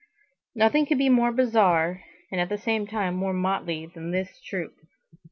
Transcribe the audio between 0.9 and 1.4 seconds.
be more